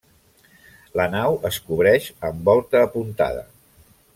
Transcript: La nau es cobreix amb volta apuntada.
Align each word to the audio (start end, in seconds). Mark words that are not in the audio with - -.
La 1.01 1.05
nau 1.15 1.37
es 1.49 1.59
cobreix 1.67 2.09
amb 2.31 2.51
volta 2.51 2.85
apuntada. 2.87 3.47